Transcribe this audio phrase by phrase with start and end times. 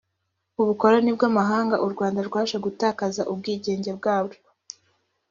[0.61, 4.37] ubukoloni bw‘amahanga u rwanda rwaje gutakaza ubwigenge bwarwo